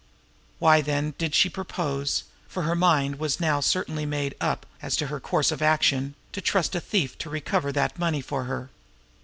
[0.57, 5.05] Why, then, did she propose, for her mind was now certainly made up as to
[5.05, 8.71] her course of action, to trust a thief to recover that money for her?